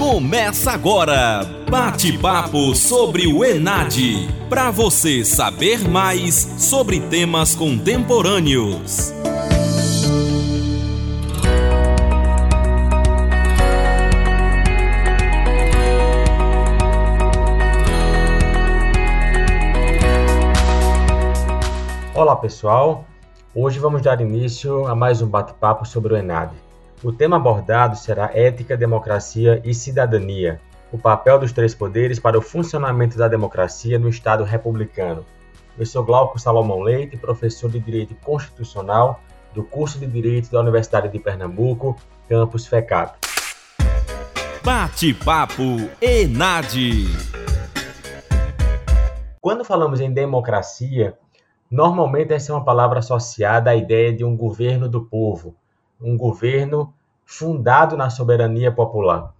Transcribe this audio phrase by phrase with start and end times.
[0.00, 3.94] Começa agora, bate-papo sobre o Enad,
[4.48, 9.12] para você saber mais sobre temas contemporâneos.
[22.14, 23.04] Olá pessoal,
[23.54, 26.52] hoje vamos dar início a mais um bate-papo sobre o Enad.
[27.02, 30.60] O tema abordado será Ética, Democracia e Cidadania,
[30.92, 35.24] o papel dos três poderes para o funcionamento da democracia no Estado republicano.
[35.78, 39.18] Eu sou Glauco Salomão Leite, professor de Direito Constitucional
[39.54, 41.96] do curso de Direito da Universidade de Pernambuco,
[42.28, 43.18] campus FECAP.
[44.62, 45.62] Bate-papo
[46.02, 47.06] ENAD.
[49.40, 51.16] Quando falamos em democracia,
[51.70, 55.56] normalmente essa é uma palavra associada à ideia de um governo do povo,
[55.98, 56.92] um governo
[57.30, 59.32] fundado na soberania popular.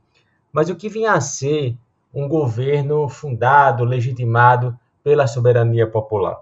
[0.53, 1.77] Mas o que vinha a ser
[2.15, 6.41] um governo fundado, legitimado pela soberania popular?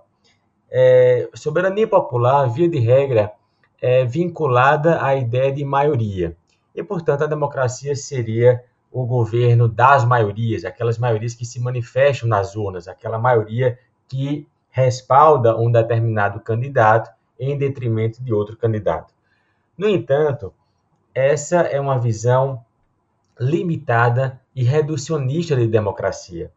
[0.71, 3.33] É, soberania popular, via de regra,
[3.81, 6.37] é vinculada à ideia de maioria.
[6.75, 12.57] E, portanto, a democracia seria o governo das maiorias, aquelas maiorias que se manifestam nas
[12.57, 19.15] urnas, aquela maioria que respalda um determinado candidato em detrimento de outro candidato.
[19.79, 20.53] No entanto,
[21.19, 22.65] essa é uma visão
[23.41, 26.53] limitada e reducionista de democracia.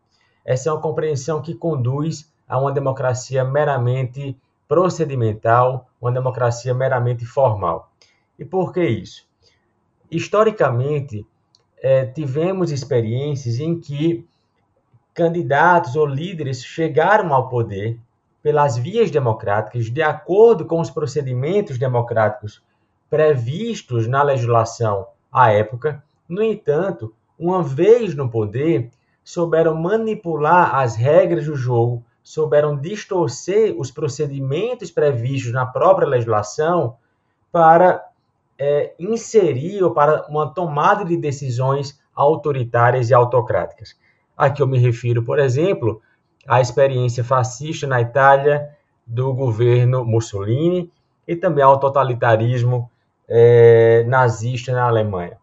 [0.46, 4.38] Essa é uma compreensão que conduz a uma democracia meramente
[4.68, 7.92] procedimental, uma democracia meramente formal.
[8.38, 9.28] E por que isso?
[10.10, 11.26] Historicamente,
[11.82, 14.28] eh, tivemos experiências em que
[15.14, 18.00] candidatos ou líderes chegaram ao poder
[18.44, 22.62] pelas vias democráticas, de acordo com os procedimentos democráticos
[23.12, 26.02] previstos na legislação à época.
[26.30, 28.90] No entanto, uma vez no poder,
[29.22, 36.96] souberam manipular as regras do jogo, souberam distorcer os procedimentos previstos na própria legislação
[37.52, 38.02] para
[38.58, 43.98] é, inserir ou para uma tomada de decisões autoritárias e autocráticas.
[44.38, 46.02] Aqui eu me refiro, por exemplo,
[46.48, 48.70] à experiência fascista na Itália
[49.06, 50.90] do governo Mussolini
[51.28, 52.90] e também ao totalitarismo
[53.28, 55.38] é, nazista na Alemanha.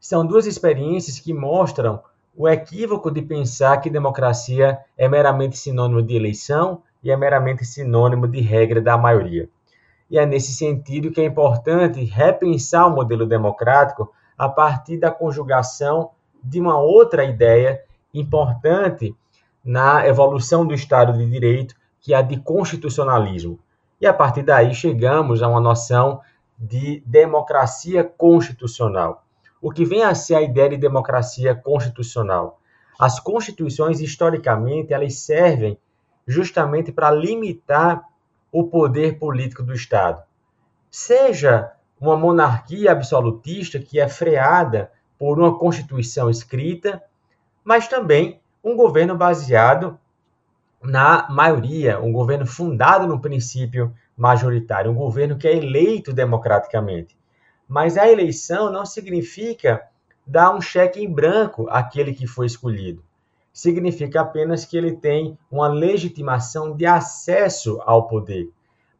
[0.00, 2.02] São duas experiências que mostram
[2.36, 8.26] o equívoco de pensar que democracia é meramente sinônimo de eleição e é meramente sinônimo
[8.26, 9.48] de regra da maioria.
[10.10, 16.10] E é nesse sentido que é importante repensar o modelo democrático a partir da conjugação
[16.42, 17.80] de uma outra ideia
[18.12, 19.14] importante
[19.64, 23.58] na evolução do Estado de Direito, que é a de constitucionalismo.
[24.00, 26.20] E a partir daí chegamos a uma noção
[26.58, 29.24] de democracia constitucional.
[29.60, 32.60] O que vem a ser a ideia de democracia constitucional?
[32.98, 35.78] As constituições, historicamente, elas servem
[36.26, 38.04] justamente para limitar
[38.52, 40.22] o poder político do Estado.
[40.90, 47.02] Seja uma monarquia absolutista que é freada por uma constituição escrita,
[47.64, 49.98] mas também um governo baseado
[50.82, 57.16] na maioria, um governo fundado no princípio majoritário, um governo que é eleito democraticamente.
[57.68, 59.82] Mas a eleição não significa
[60.26, 63.02] dar um cheque em branco àquele que foi escolhido.
[63.52, 68.50] Significa apenas que ele tem uma legitimação de acesso ao poder.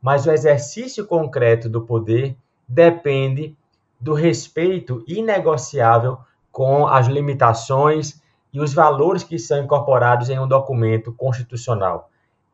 [0.00, 2.36] Mas o exercício concreto do poder
[2.68, 3.56] depende
[4.00, 6.18] do respeito inegociável
[6.52, 12.10] com as limitações e os valores que são incorporados em um documento constitucional.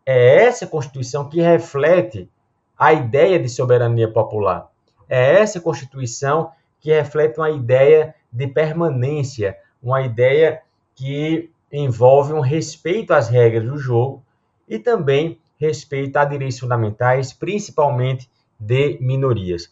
[0.07, 2.31] É essa Constituição que reflete
[2.81, 4.71] a ideia de soberania popular.
[5.07, 10.63] É essa Constituição que reflete uma ideia de permanência, uma ideia
[10.95, 14.23] que envolve um respeito às regras do jogo
[14.67, 19.71] e também respeito a direitos fundamentais, principalmente de minorias.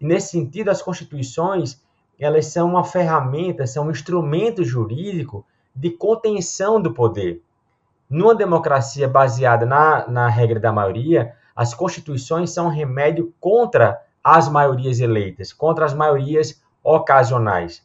[0.00, 1.78] E nesse sentido, as constituições
[2.18, 5.44] elas são uma ferramenta, são um instrumento jurídico
[5.74, 7.42] de contenção do poder.
[8.08, 14.46] Numa democracia baseada na, na regra da maioria, as constituições são um remédio contra as
[14.46, 17.82] maiorias eleitas, contra as maiorias ocasionais.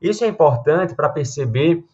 [0.00, 1.84] Isso é importante para perceber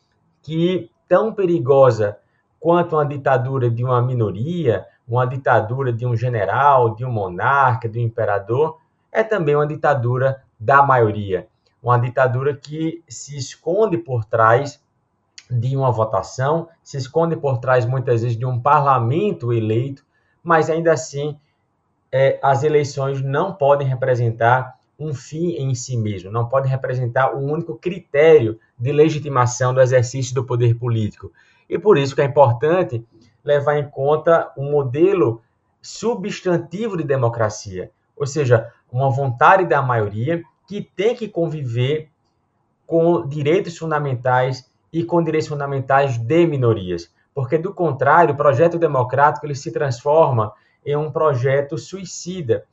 [0.43, 2.19] que, tão perigosa
[2.61, 7.99] quanto uma ditadura de uma minoria, uma ditadura de um general, de um monarca, de
[7.99, 8.79] um imperador,
[9.11, 11.49] é também uma ditadura da maioria.
[11.83, 14.81] Uma ditadura que se esconde por trás
[15.51, 20.06] de uma votação, se esconde por trás muitas vezes de um parlamento eleito
[20.47, 21.37] mas ainda assim
[22.13, 27.41] é, as eleições não podem representar um fim em si mesmo, não pode representar o
[27.41, 31.33] um único critério de legitimação do exercício do poder político.
[31.69, 33.05] E por isso que é importante
[33.45, 35.43] levar em conta um modelo
[35.83, 42.09] substantivo de democracia, ou seja, uma vontade da maioria que tem que conviver
[42.87, 49.45] com direitos fundamentais e com direitos fundamentais de minorias, porque do contrário, o projeto democrático
[49.45, 50.55] ele se transforma
[50.87, 52.65] em um projeto suicida,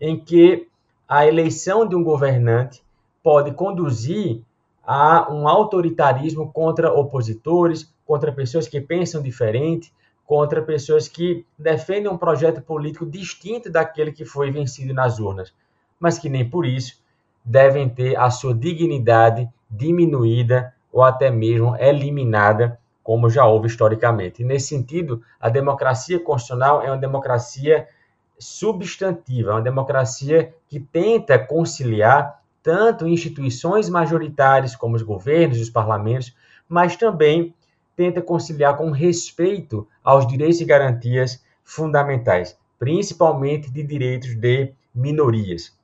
[0.00, 0.68] em que
[1.08, 2.80] a eleição de um governante
[3.24, 4.40] pode conduzir
[4.86, 9.92] a um autoritarismo contra opositores, contra pessoas que pensam diferente,
[10.24, 15.52] contra pessoas que defendem um projeto político distinto daquele que foi vencido nas urnas,
[15.98, 17.02] mas que nem por isso
[17.44, 24.42] devem ter a sua dignidade diminuída ou até mesmo eliminada, como já houve historicamente.
[24.42, 27.86] E nesse sentido, a democracia constitucional é uma democracia
[28.38, 35.68] substantiva, é uma democracia que tenta conciliar tanto instituições majoritárias como os governos e os
[35.68, 36.34] parlamentos,
[36.66, 37.54] mas também
[37.94, 45.76] tenta conciliar com respeito aos direitos e garantias fundamentais, principalmente de direitos de minorias.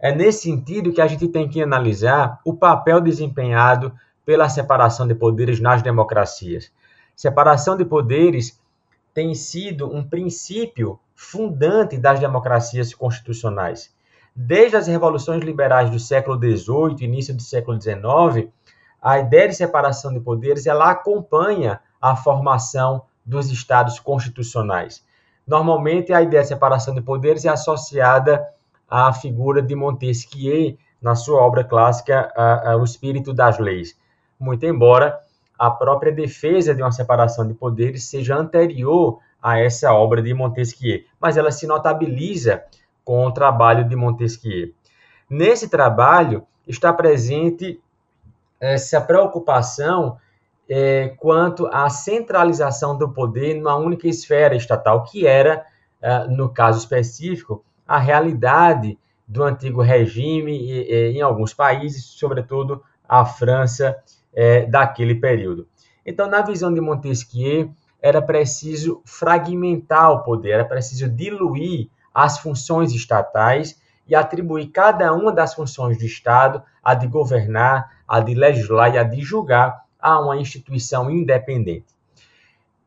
[0.00, 3.92] É nesse sentido que a gente tem que analisar o papel desempenhado
[4.24, 6.72] pela separação de poderes nas democracias.
[7.14, 8.60] Separação de poderes
[9.12, 13.94] tem sido um princípio fundante das democracias constitucionais.
[14.34, 18.48] Desde as revoluções liberais do século XVIII, início do século XIX,
[19.00, 25.04] a ideia de separação de poderes ela acompanha a formação dos estados constitucionais.
[25.46, 28.44] Normalmente, a ideia de separação de poderes é associada
[28.90, 32.32] à figura de Montesquieu na sua obra clássica
[32.80, 33.96] O Espírito das Leis.
[34.38, 35.18] Muito embora
[35.58, 41.00] a própria defesa de uma separação de poderes seja anterior a essa obra de Montesquieu,
[41.20, 42.64] mas ela se notabiliza
[43.04, 44.72] com o trabalho de Montesquieu.
[45.28, 47.80] Nesse trabalho está presente
[48.58, 50.16] essa preocupação
[50.68, 55.64] é, quanto à centralização do poder numa única esfera estatal, que era,
[56.00, 63.96] é, no caso específico, a realidade do antigo regime em alguns países, sobretudo a França
[64.34, 65.66] é, daquele período.
[66.04, 67.70] Então, na visão de Montesquieu,
[68.00, 75.32] era preciso fragmentar o poder, era preciso diluir as funções estatais e atribuir cada uma
[75.32, 80.20] das funções do Estado, a de governar, a de legislar e a de julgar, a
[80.20, 81.86] uma instituição independente.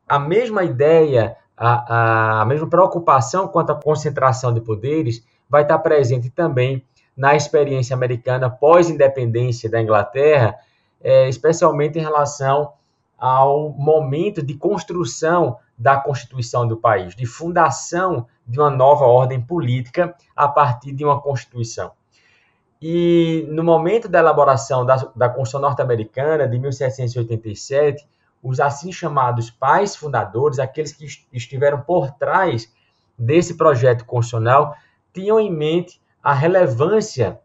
[0.08, 6.30] A mesma ideia, a, a, mesma preocupação quanto à concentração de poderes vai estar presente
[6.30, 6.84] também
[7.16, 10.54] na experiência americana pós-independência da Inglaterra,
[11.00, 12.72] é, especialmente em relação
[13.18, 20.14] ao momento de construção da Constituição do país, de fundação de uma nova ordem política
[20.34, 21.92] a partir de uma Constituição.
[22.80, 28.06] E no momento da elaboração da, da Constituição norte-americana de 1787,
[28.42, 32.72] os assim chamados pais fundadores, aqueles que estiveram por trás
[33.18, 34.76] desse projeto constitucional,
[35.12, 37.40] tinham em mente a relevância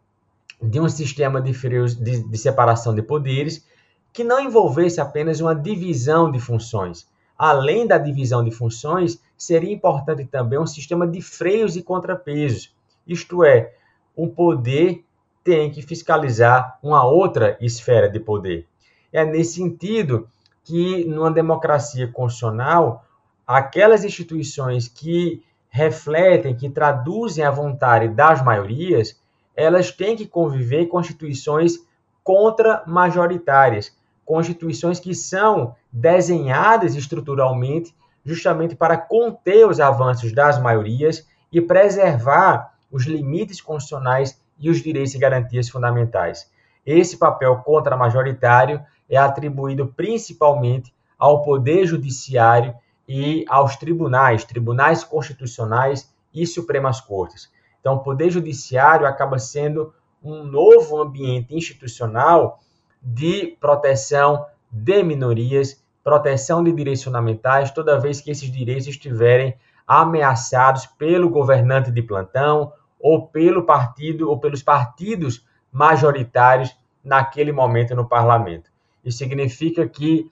[0.64, 3.68] de um sistema de, freios, de, de separação de poderes
[4.14, 7.08] que não envolvesse apenas uma divisão de funções,
[7.38, 12.74] além da divisão de funções, seria importante também um sistema de freios e contrapesos.
[13.08, 13.74] Isto é,
[14.16, 15.04] um poder
[15.44, 18.68] tem que fiscalizar uma outra esfera de poder.
[19.12, 20.28] É nesse sentido
[20.64, 23.04] que, numa democracia constitucional,
[23.46, 29.20] aquelas instituições que refletem, que traduzem a vontade das maiorias,
[29.56, 31.80] elas têm que conviver com instituições
[32.24, 33.96] contra-majoritárias,
[34.26, 37.94] constituições que são desenhadas estruturalmente
[38.26, 45.14] justamente para conter os avanços das maiorias e preservar os limites constitucionais e os direitos
[45.14, 46.50] e garantias fundamentais.
[46.86, 52.74] Esse papel contra-majoritário é atribuído principalmente ao Poder Judiciário
[53.08, 57.52] e aos tribunais, tribunais constitucionais e Supremas Cortes.
[57.84, 62.62] Então, o Poder Judiciário acaba sendo um novo ambiente institucional
[63.02, 70.86] de proteção de minorias, proteção de direitos fundamentais, toda vez que esses direitos estiverem ameaçados
[70.86, 76.74] pelo governante de plantão ou pelo partido ou pelos partidos majoritários
[77.04, 78.72] naquele momento no parlamento.
[79.04, 80.32] Isso significa que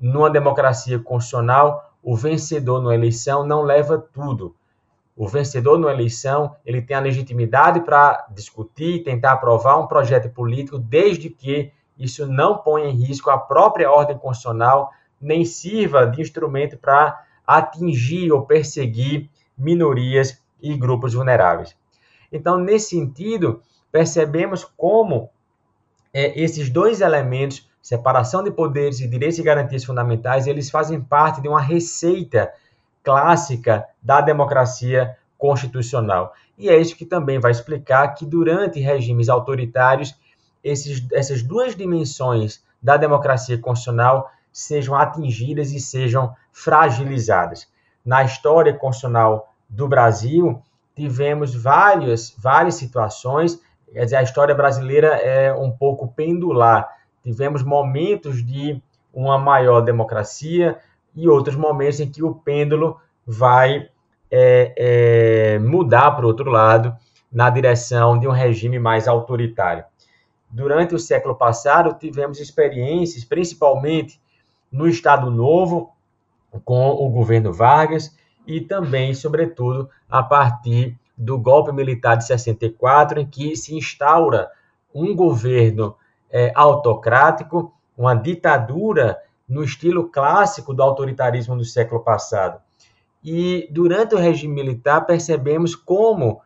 [0.00, 4.54] numa democracia constitucional, o vencedor na eleição não leva tudo.
[5.18, 10.78] O vencedor na eleição, ele tem a legitimidade para discutir, tentar aprovar um projeto político,
[10.78, 16.78] desde que isso não ponha em risco a própria ordem constitucional, nem sirva de instrumento
[16.78, 21.76] para atingir ou perseguir minorias e grupos vulneráveis.
[22.30, 23.60] Então, nesse sentido,
[23.90, 25.30] percebemos como
[26.14, 31.40] é, esses dois elementos, separação de poderes e direitos e garantias fundamentais, eles fazem parte
[31.40, 32.52] de uma receita
[33.08, 36.34] clássica da democracia constitucional.
[36.58, 40.14] E é isso que também vai explicar que durante regimes autoritários,
[40.62, 47.66] esses, essas duas dimensões da democracia constitucional sejam atingidas e sejam fragilizadas.
[48.04, 50.62] Na história constitucional do Brasil,
[50.94, 53.58] tivemos várias, várias situações,
[53.90, 56.86] quer dizer, a história brasileira é um pouco pendular.
[57.22, 58.82] Tivemos momentos de
[59.14, 60.78] uma maior democracia
[61.18, 62.96] e outros momentos em que o pêndulo
[63.26, 63.88] vai
[64.30, 66.96] é, é, mudar para o outro lado,
[67.30, 69.84] na direção de um regime mais autoritário.
[70.48, 74.20] Durante o século passado, tivemos experiências, principalmente
[74.70, 75.92] no Estado Novo,
[76.64, 83.26] com o governo Vargas, e também, sobretudo, a partir do golpe militar de 64, em
[83.26, 84.48] que se instaura
[84.94, 85.96] um governo
[86.30, 89.18] é, autocrático, uma ditadura
[89.48, 92.60] no estilo clássico do autoritarismo do século passado.
[93.24, 96.40] E durante o regime militar, percebemos como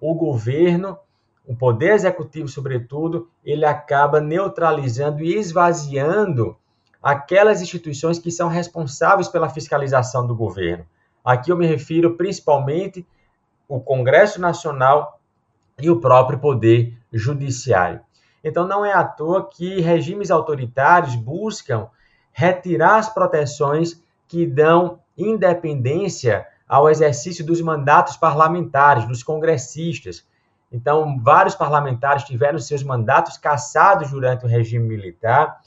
[0.00, 0.98] o governo,
[1.46, 6.56] o poder executivo, sobretudo, ele acaba neutralizando e esvaziando
[7.02, 10.84] aquelas instituições que são responsáveis pela fiscalização do governo.
[11.24, 13.06] Aqui eu me refiro principalmente
[13.68, 15.20] o Congresso Nacional
[15.80, 18.00] e o próprio Poder Judiciário.
[18.42, 21.88] Então, não é à toa que regimes autoritários buscam
[22.38, 30.22] retirar as proteções que dão independência ao exercício dos mandatos parlamentares, dos congressistas.
[30.70, 35.58] Então, vários parlamentares tiveram seus mandatos cassados durante o regime militar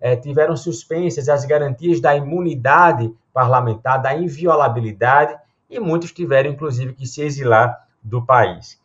[0.00, 5.34] é, tiveram suspensas as garantias da imunidade parlamentar, da inviolabilidade,
[5.68, 8.80] e muitos tiveram, inclusive, que se exilar do país.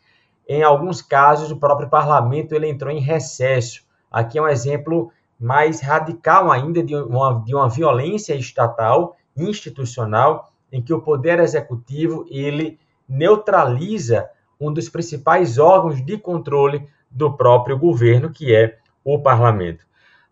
[0.48, 3.84] Em alguns casos, o próprio parlamento ele entrou em recesso.
[4.12, 10.82] Aqui é um exemplo mais radical ainda de uma, de uma violência estatal, institucional, em
[10.82, 12.78] que o poder executivo ele
[13.08, 14.30] neutraliza
[14.60, 19.86] um dos principais órgãos de controle do próprio governo, que é o parlamento.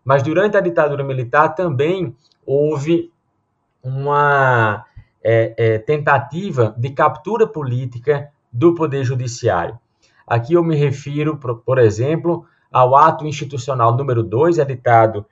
[0.04, 2.14] Mas durante a ditadura militar também
[2.46, 3.10] houve
[3.82, 4.84] uma
[5.24, 9.78] é, é, tentativa de captura política do poder judiciário.
[10.26, 15.24] Aqui eu me refiro, por, por exemplo, ao ato institucional número 2, editado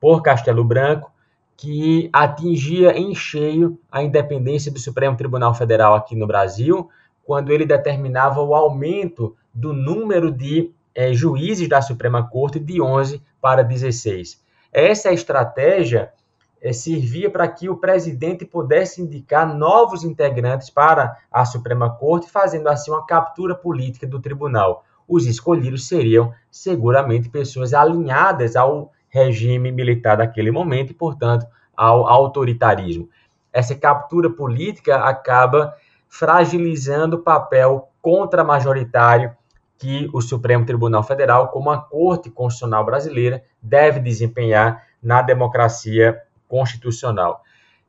[0.00, 1.10] por Castelo Branco,
[1.56, 6.88] que atingia em cheio a independência do Supremo Tribunal Federal aqui no Brasil,
[7.24, 13.22] quando ele determinava o aumento do número de é, juízes da Suprema Corte de 11
[13.40, 14.42] para 16.
[14.72, 16.12] Essa estratégia
[16.60, 22.68] é, servia para que o presidente pudesse indicar novos integrantes para a Suprema Corte, fazendo
[22.68, 24.84] assim uma captura política do tribunal.
[25.08, 31.46] Os escolhidos seriam seguramente pessoas alinhadas ao regime militar daquele momento e, portanto,
[31.76, 33.08] ao autoritarismo.
[33.52, 35.74] Essa captura política acaba
[36.08, 39.36] fragilizando o papel contra-majoritário
[39.78, 47.42] que o Supremo Tribunal Federal, como a Corte Constitucional Brasileira, deve desempenhar na democracia constitucional.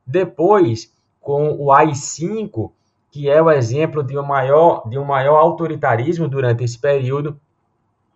[0.06, 2.70] Depois, com o AI-5,
[3.16, 7.40] que é o exemplo de um maior, de um maior autoritarismo durante esse período,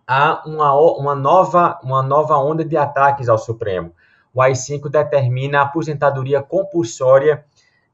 [0.05, 3.91] há uma, uma, nova, uma nova onda de ataques ao Supremo.
[4.31, 7.43] O AI-5 determina a aposentadoria compulsória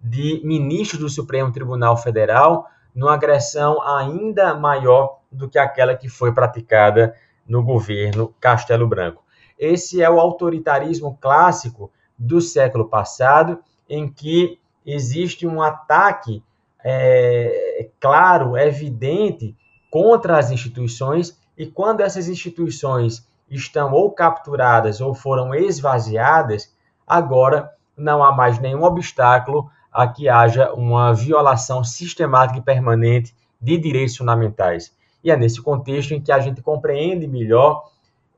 [0.02, 6.34] de ministros do Supremo Tribunal Federal, numa agressão ainda maior do que aquela que foi
[6.34, 7.16] praticada
[7.48, 9.24] no governo Castelo Branco.
[9.58, 16.44] Esse é o autoritarismo clássico do século passado, em que existe um ataque
[16.90, 19.54] é, claro, evidente
[19.92, 26.74] contra as instituições, e quando essas instituições estão ou capturadas ou foram esvaziadas,
[27.06, 33.78] agora não há mais nenhum obstáculo a que haja uma violação sistemática e permanente de
[33.78, 34.96] direitos fundamentais.
[35.22, 37.84] E é nesse contexto em que a gente compreende melhor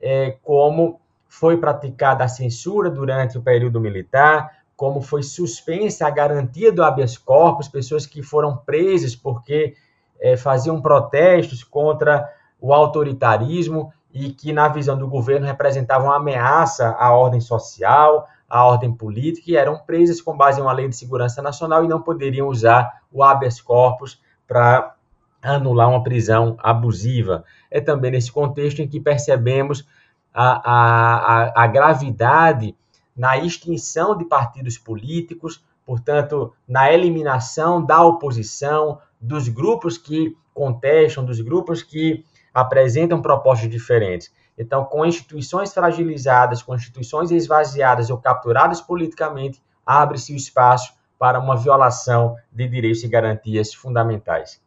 [0.02, 6.72] é, como foi praticada a censura durante o período militar, como foi suspensa a garantia
[6.72, 9.76] do habeas corpus, pessoas que foram presas porque
[10.18, 12.32] é, faziam protestos contra
[12.62, 18.90] o autoritarismo e que, na visão do governo, representavam ameaça à ordem social, a ordem
[18.94, 22.48] política e eram presas com base em uma lei de segurança nacional e não poderiam
[22.48, 24.96] usar o habeas corpus para
[25.42, 27.44] anular uma prisão abusiva.
[27.70, 29.86] É também nesse contexto em que percebemos
[30.34, 32.78] a, a, a, gravidade
[33.20, 41.42] na extinção de partidos políticos, portanto, na eliminação da oposição, dos grupos que contestam, dos
[41.42, 44.32] grupos que apresentam propostas diferentes.
[44.58, 51.58] Então, com instituições fragilizadas, com instituições esvaziadas ou capturadas politicamente, abre-se o espaço para uma
[51.58, 54.62] violação de direitos e garantias fundamentais.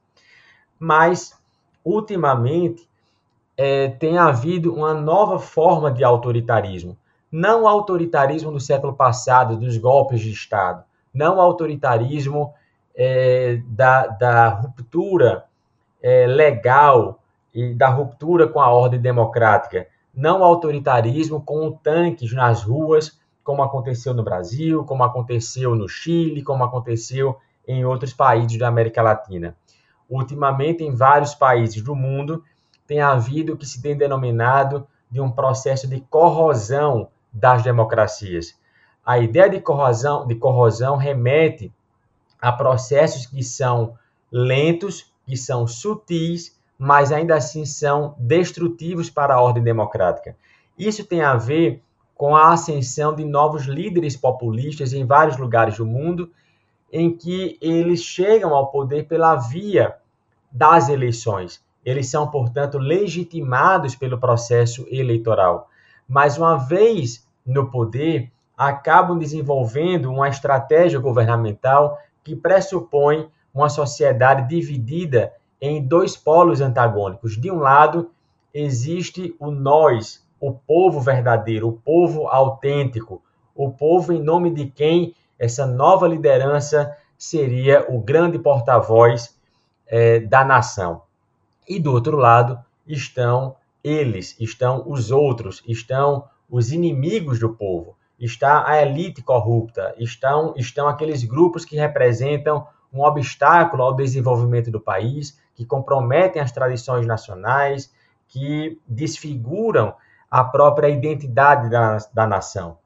[0.79, 1.35] Mas,
[1.83, 2.87] ultimamente,
[3.57, 6.99] é, tem havido uma nova forma de autoritarismo.
[7.33, 10.85] Não autoritarismo do século passado, dos golpes de Estado,
[11.15, 12.53] não autoritarismo
[12.95, 15.45] é, da, da, ruptura
[16.03, 17.21] é, legal
[17.55, 24.13] e da ruptura com a ordem democrática, não autoritarismo com tanques nas ruas, como aconteceu
[24.13, 29.57] no Brasil, como aconteceu no Chile, como aconteceu em outros países da América Latina.
[30.07, 32.45] Ultimamente, em vários países do mundo,
[32.87, 38.55] tem havido o que se tem denominado de um processo de corrosão das democracias.
[39.05, 41.73] A ideia de corrosão, de corrosão remete
[42.41, 43.95] a processos que são
[44.31, 50.37] lentos, que são sutis, mas ainda assim são destrutivos para a ordem democrática.
[50.77, 51.83] Isso tem a ver
[52.15, 56.31] com a ascensão de novos líderes populistas em vários lugares do mundo,
[56.93, 59.97] em que eles chegam ao poder pela via
[60.51, 61.65] das eleições.
[61.85, 65.69] Eles são, portanto, legitimados pelo processo eleitoral.
[66.13, 75.33] Mas, uma vez no poder, acabam desenvolvendo uma estratégia governamental que pressupõe uma sociedade dividida
[75.59, 77.41] em dois polos antagônicos.
[77.41, 78.11] De um lado,
[78.53, 83.23] existe o nós, o povo verdadeiro, o povo autêntico,
[83.55, 89.35] o povo em nome de quem essa nova liderança seria o grande porta-voz
[89.87, 91.05] é, da nação.
[91.67, 98.69] E do outro lado estão eles, estão os outros, estão os inimigos do povo, está
[98.69, 105.39] a elite corrupta, estão, estão aqueles grupos que representam um obstáculo ao desenvolvimento do país,
[105.55, 107.93] que comprometem as tradições nacionais,
[108.29, 109.95] que desfiguram
[110.31, 112.79] a própria identidade da, da nação.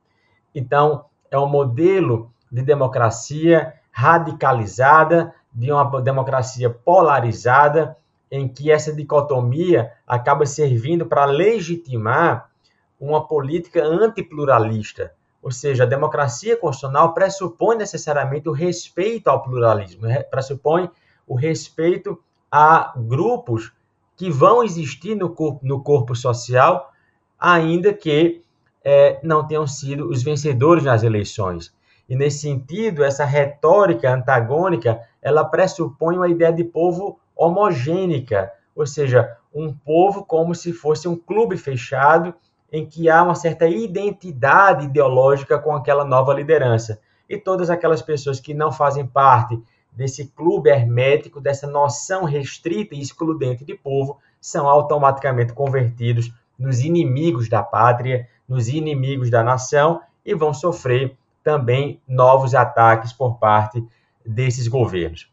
[0.54, 7.96] Então, é um modelo de democracia radicalizada, de uma democracia polarizada,
[8.30, 12.50] em que essa dicotomia acaba servindo para legitimar
[12.98, 15.12] uma política antipluralista.
[15.42, 20.90] Ou seja, a democracia constitucional pressupõe necessariamente o respeito ao pluralismo, pressupõe
[21.26, 22.18] o respeito
[22.50, 23.72] a grupos
[24.16, 26.90] que vão existir no corpo, no corpo social,
[27.38, 28.42] ainda que
[28.82, 31.74] é, não tenham sido os vencedores nas eleições.
[32.08, 39.36] E nesse sentido, essa retórica antagônica, ela pressupõe uma ideia de povo homogênica, ou seja,
[39.52, 42.32] um povo como se fosse um clube fechado
[42.70, 47.00] em que há uma certa identidade ideológica com aquela nova liderança.
[47.28, 49.60] E todas aquelas pessoas que não fazem parte
[49.90, 57.48] desse clube hermético, dessa noção restrita e excludente de povo, são automaticamente convertidos nos inimigos
[57.48, 63.84] da pátria, nos inimigos da nação e vão sofrer também novos ataques por parte
[64.26, 65.30] desses governos.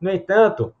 [0.00, 0.74] No entanto,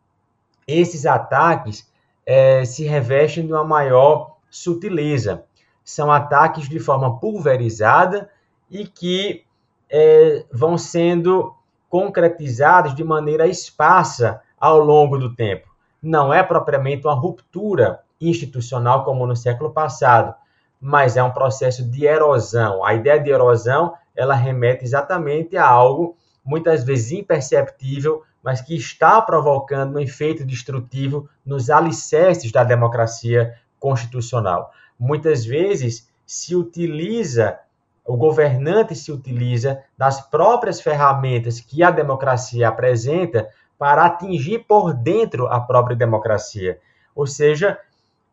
[0.66, 1.90] esses ataques
[2.24, 5.44] é, se revestem de uma maior sutileza.
[5.84, 8.28] São ataques de forma pulverizada
[8.70, 9.44] e que
[9.88, 11.54] é, vão sendo
[11.88, 15.68] concretizados de maneira esparsa ao longo do tempo.
[16.02, 20.34] Não é propriamente uma ruptura institucional como no século passado,
[20.80, 22.84] mas é um processo de erosão.
[22.84, 29.20] A ideia de erosão ela remete exatamente a algo muitas vezes imperceptível, mas que está
[29.20, 34.70] provocando um efeito destrutivo nos alicerces da democracia constitucional.
[34.98, 37.58] Muitas vezes se utiliza,
[38.04, 45.48] o governante se utiliza das próprias ferramentas que a democracia apresenta para atingir por dentro
[45.48, 46.78] a própria democracia.
[47.14, 47.78] Ou seja,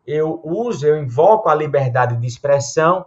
[0.06, 3.04] eu uso, eu invoco a liberdade de expressão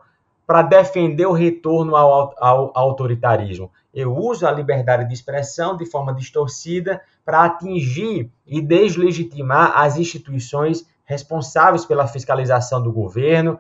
[0.47, 3.69] para defender o retorno ao, ao, autoritarismo.
[3.93, 10.87] Eu uso a liberdade de expressão de forma distorcida para atingir e deslegitimar as instituições
[11.03, 13.59] responsáveis pela fiscalização do governo,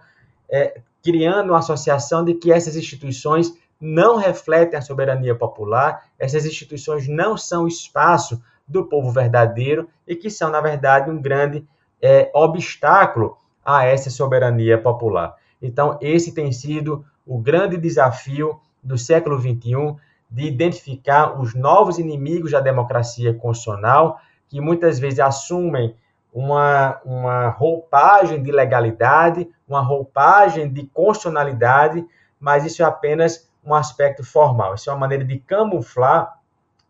[0.49, 7.07] é, criando uma associação de que essas instituições não refletem a soberania popular, essas instituições
[7.07, 11.67] não são espaço do povo verdadeiro e que são, na verdade, um grande
[12.01, 15.35] é, obstáculo a essa soberania popular.
[15.61, 19.95] Então, esse tem sido o grande desafio do século XXI
[20.29, 25.95] de identificar os novos inimigos da democracia constitucional, que muitas vezes assumem
[26.33, 32.05] uma, uma roupagem de legalidade, uma roupagem de constitucionalidade,
[32.39, 34.75] mas isso é apenas um aspecto formal.
[34.75, 36.39] Isso é uma maneira de camuflar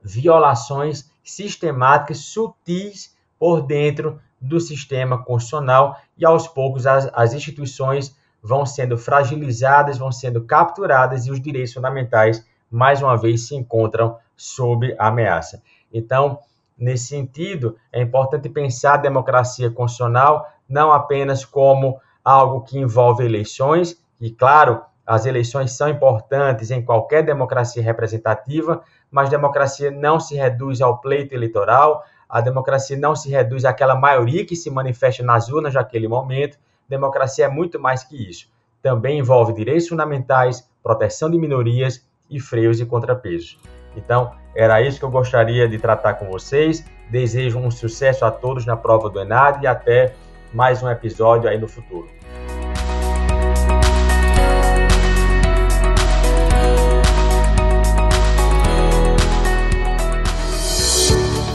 [0.02, 8.16] violações sistemáticas, sutis, por dentro do sistema constitucional e aos poucos as, as instituições
[8.48, 14.18] vão sendo fragilizadas, vão sendo capturadas e os direitos fundamentais mais uma vez se encontram
[14.38, 15.62] sob ameaça.
[15.94, 16.40] Então,
[16.78, 24.02] nesse sentido, é importante pensar a democracia constitucional não apenas como algo que envolve eleições,
[24.20, 28.82] e claro, as eleições são importantes em qualquer democracia representativa,
[29.12, 34.46] mas democracia não se reduz ao pleito eleitoral, a democracia não se reduz àquela maioria
[34.46, 36.58] que se manifesta nas urnas naquele momento.
[36.88, 38.50] Democracia é muito mais que isso.
[38.82, 43.60] Também envolve direitos fundamentais, proteção de minorias e freios e contrapesos.
[43.96, 46.86] Então, era isso que eu gostaria de tratar com vocês.
[47.10, 50.14] Desejo um sucesso a todos na prova do Enad e até
[50.54, 52.17] mais um episódio aí no futuro.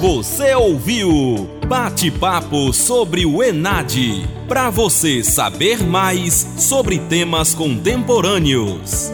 [0.03, 3.95] Você ouviu Bate-papo sobre o Enad.
[4.49, 9.13] Para você saber mais sobre temas contemporâneos.